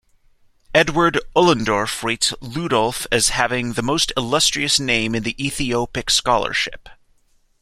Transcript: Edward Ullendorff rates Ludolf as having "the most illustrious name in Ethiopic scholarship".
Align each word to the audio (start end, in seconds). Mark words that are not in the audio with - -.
Edward 0.73 1.19
Ullendorff 1.35 2.01
rates 2.01 2.33
Ludolf 2.41 3.05
as 3.11 3.29
having 3.29 3.73
"the 3.73 3.83
most 3.83 4.11
illustrious 4.17 4.79
name 4.79 5.13
in 5.13 5.27
Ethiopic 5.39 6.09
scholarship". 6.09 6.89